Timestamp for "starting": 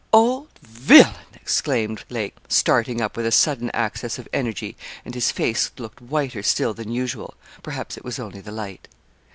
2.49-3.01